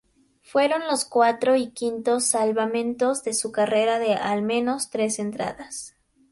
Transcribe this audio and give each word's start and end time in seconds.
Fueron 0.41 0.87
los 0.89 1.05
cuarto 1.05 1.55
y 1.55 1.67
quinto 1.69 2.21
salvamentos 2.21 3.21
de 3.23 3.35
su 3.35 3.51
carrera 3.51 3.99
de 3.99 4.15
al 4.15 4.41
menos 4.41 4.89
tres 4.89 5.19
entradas. 5.19 5.95